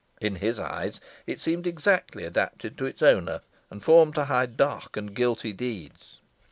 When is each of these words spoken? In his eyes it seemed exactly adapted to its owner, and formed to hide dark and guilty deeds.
In 0.19 0.37
his 0.37 0.59
eyes 0.59 0.99
it 1.27 1.39
seemed 1.39 1.67
exactly 1.67 2.23
adapted 2.23 2.75
to 2.79 2.85
its 2.87 3.03
owner, 3.03 3.41
and 3.69 3.83
formed 3.85 4.15
to 4.15 4.25
hide 4.25 4.57
dark 4.57 4.97
and 4.97 5.13
guilty 5.13 5.53
deeds. 5.53 6.17